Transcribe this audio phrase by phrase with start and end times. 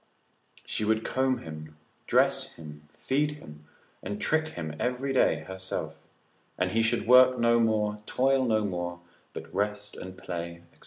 [0.65, 3.65] She would comb him, dress him, feed him,
[4.01, 5.95] and trick him every day herself,
[6.57, 9.01] and he should work no more, toil no more,
[9.31, 10.79] but rest and play, &c.